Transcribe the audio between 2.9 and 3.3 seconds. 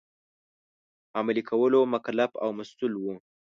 وو.